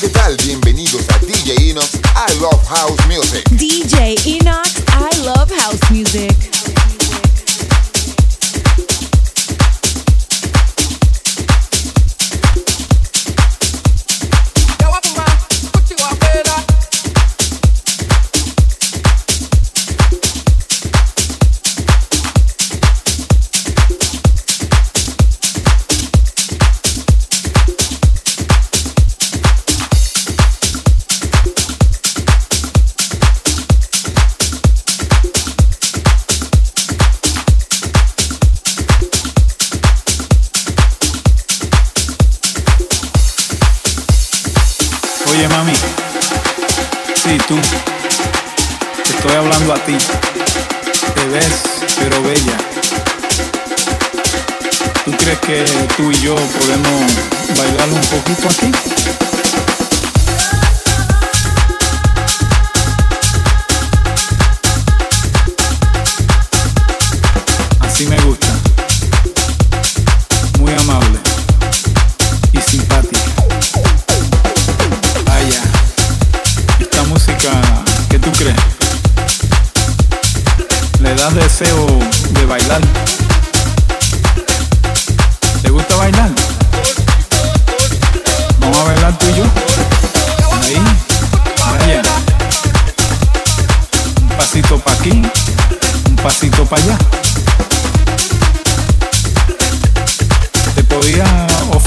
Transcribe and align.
¿qué 0.00 0.08
tal? 0.08 0.34
Bienvenidos 0.36 1.02
a 1.10 1.18
DJ 1.18 1.70
Inox 1.70 1.96
I 1.96 2.40
Love 2.40 2.66
House 2.68 3.06
Music. 3.06 3.44
DJ 3.50 4.14
Inox 4.24 4.82
I 4.88 5.24
Love 5.24 5.52
House 5.60 5.90
Music. 5.90 6.59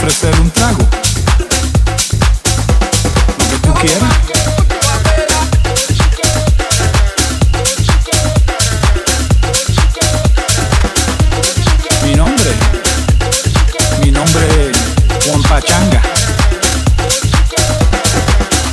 Ofrecer 0.03 0.37
un 0.41 0.51
trago. 0.51 0.85
Lo 3.37 3.47
que 3.49 3.57
tú 3.61 3.73
quieras. 3.75 4.13
Mi 12.03 12.15
nombre, 12.15 12.51
mi 14.01 14.11
nombre 14.11 14.71
es 14.71 15.25
Juan 15.25 15.41
Pachanga. 15.43 16.01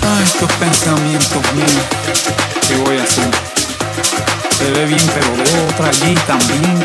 Ay, 0.03 0.25
estos 0.25 0.53
pensamientos 0.55 1.53
míos, 1.55 1.85
¿qué 2.67 2.77
voy 2.79 2.99
a 2.99 3.05
hacer? 3.05 3.31
Se 4.59 4.71
ve 4.73 4.85
bien, 4.85 5.11
pero 5.15 5.37
veo 5.37 5.69
otra 5.69 5.91
allí 5.91 6.15
también 6.27 6.80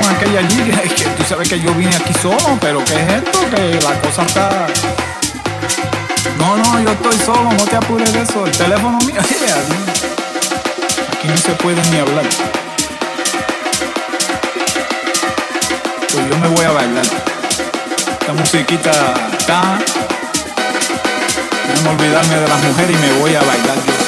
con 0.00 0.14
aquella 0.16 0.40
allí. 0.40 0.62
que- 0.96 1.04
tú 1.04 1.24
sabes 1.28 1.48
que 1.48 1.60
yo 1.60 1.72
vine 1.74 1.94
aquí 1.96 2.12
solo, 2.20 2.58
pero 2.60 2.84
¿qué 2.84 2.94
es 2.94 3.12
esto? 3.22 3.38
Que 3.54 3.78
la 3.82 4.00
cosa 4.00 4.22
está. 4.22 4.66
No, 6.38 6.56
no, 6.56 6.80
yo 6.80 6.90
estoy 6.90 7.18
solo, 7.24 7.50
no 7.52 7.64
te 7.64 7.76
apures 7.76 8.12
de 8.12 8.22
eso. 8.22 8.44
El 8.46 8.52
teléfono 8.52 8.98
mío, 8.98 9.20
aquí 11.12 11.28
no 11.28 11.36
se 11.36 11.52
puede 11.52 11.80
ni 11.90 11.98
hablar. 11.98 12.24
Pues 16.12 16.28
yo 16.30 16.38
me 16.38 16.48
voy 16.48 16.64
a 16.64 16.70
bailar. 16.72 17.04
Esta 18.20 18.32
musiquita 18.32 18.90
está. 19.38 19.78
Déjame 21.68 21.88
olvidarme 21.90 22.36
de 22.40 22.48
las 22.48 22.62
mujeres 22.62 22.96
y 22.96 23.00
me 23.06 23.12
voy 23.20 23.34
a 23.34 23.40
bailar. 23.42 24.03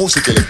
Música 0.00 0.30
electrónica 0.30 0.49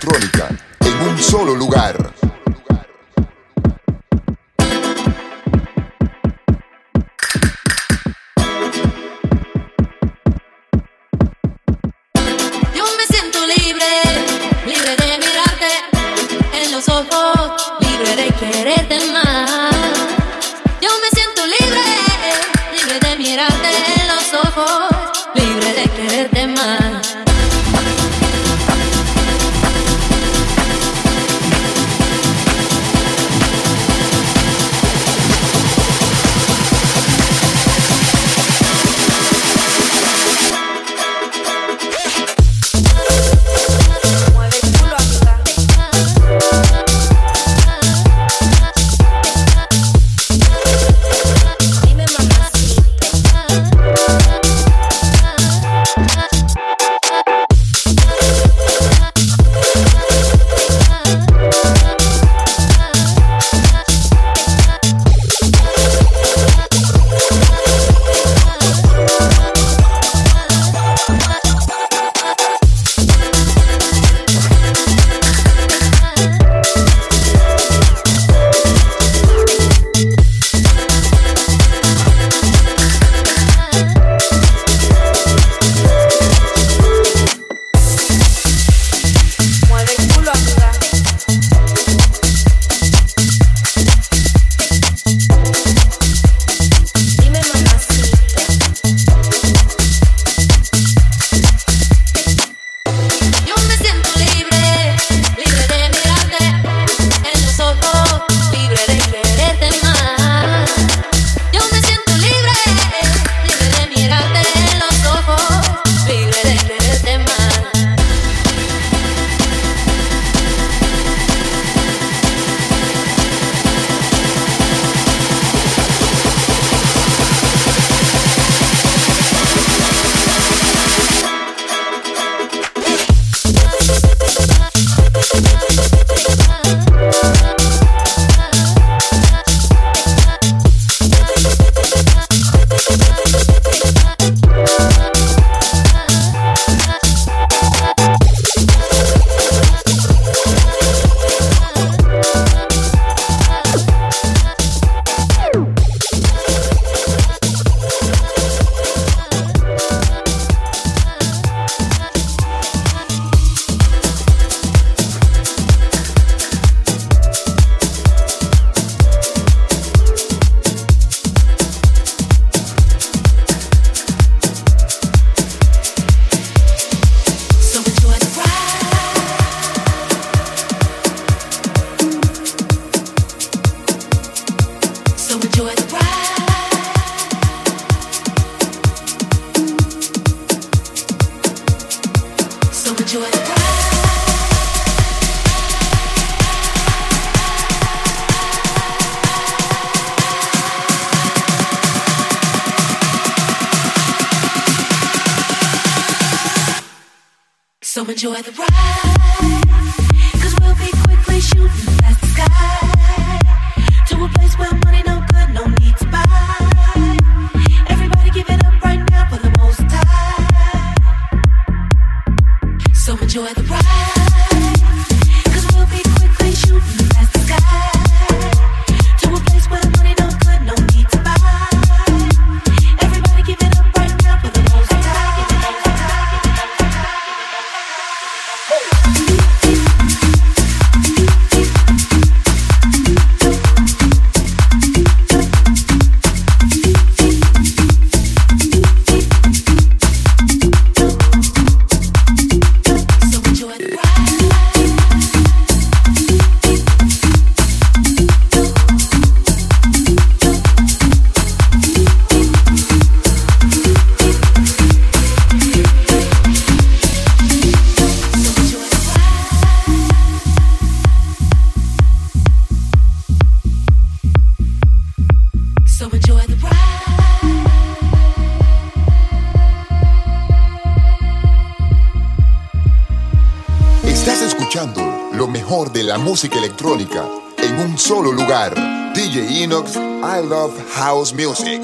Music. 291.35 291.80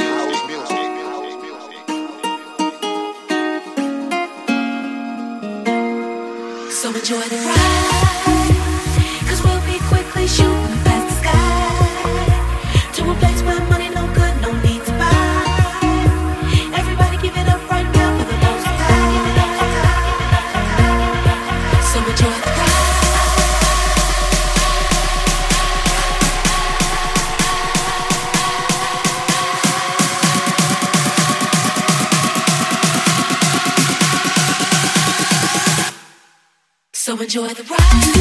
enjoy 37.27 37.49
the 37.49 37.65
ride. 37.65 38.16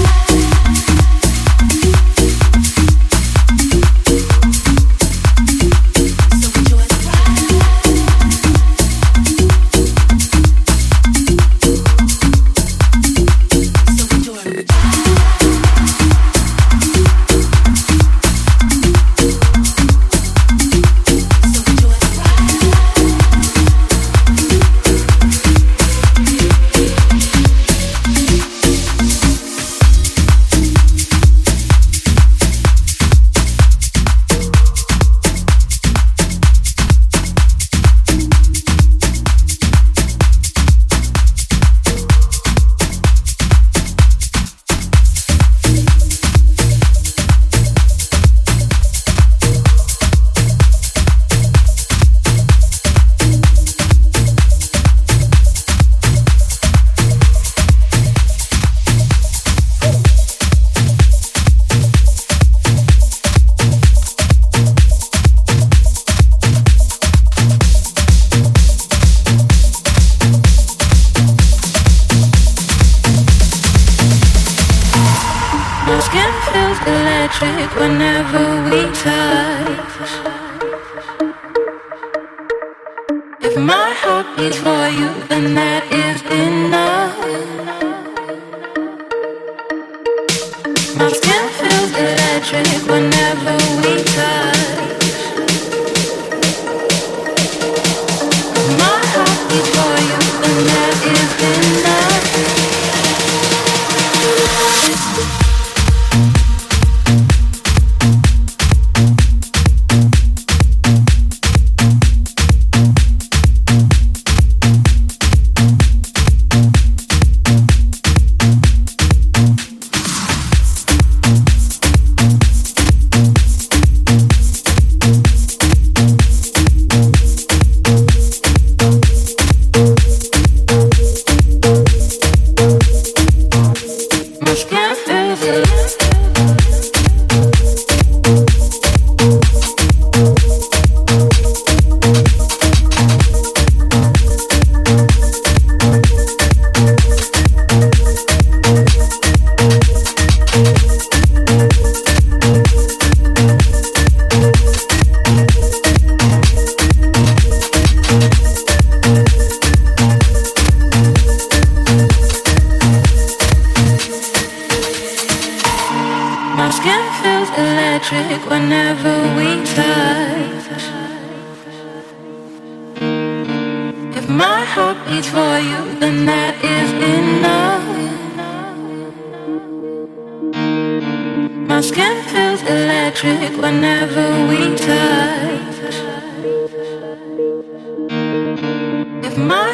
My 90.97 91.12
skin 91.12 91.49
feels 91.49 91.91
electric 91.91 92.88
whenever 92.88 93.58
we 93.81 94.03
touch 94.03 94.44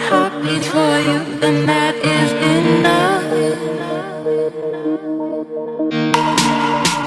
heartbeat 0.10 0.64
for 0.66 0.94
you, 1.08 1.40
then 1.40 1.66
that 1.66 1.96
is 1.96 2.32
enough. 2.58 3.30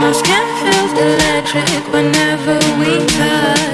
My 0.00 0.12
skin 0.12 0.44
feels 0.62 0.92
electric 1.06 1.92
whenever 1.92 2.56
we 2.78 3.06
touch. 3.06 3.73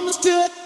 understood. 0.00 0.59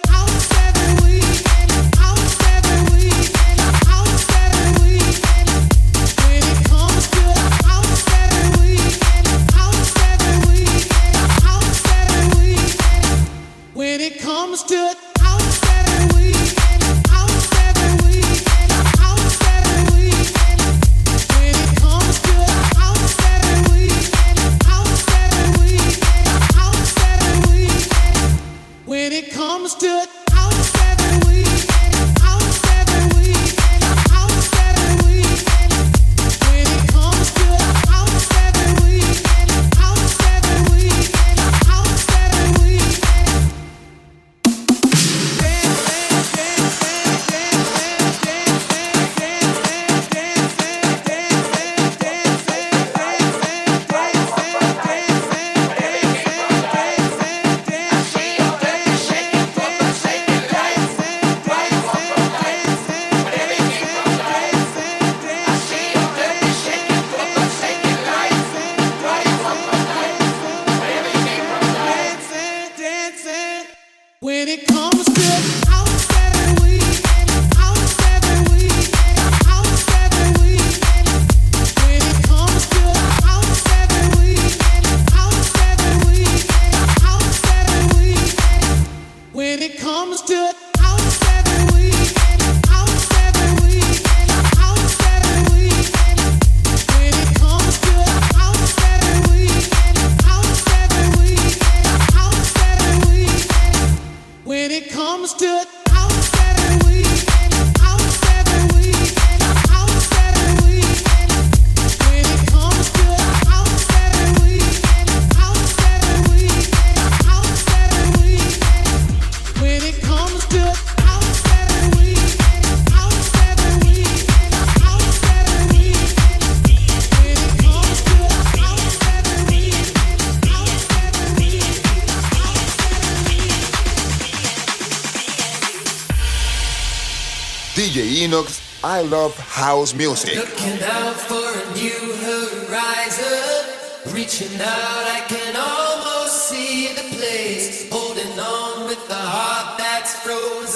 Love 139.10 139.36
house 139.38 139.94
music. 139.94 140.36
Looking 140.36 140.82
out 140.82 141.16
for 141.16 141.34
a 141.36 141.74
new 141.74 142.14
horizon. 142.26 143.74
Reaching 144.12 144.60
out, 144.60 145.04
I 145.16 145.24
can 145.28 145.56
almost 145.56 146.48
see 146.48 146.88
the 146.94 147.16
place. 147.16 147.90
Holding 147.90 148.38
on 148.38 148.86
with 148.86 149.10
a 149.10 149.14
heart 149.14 149.78
that's 149.78 150.18
frozen 150.20 150.73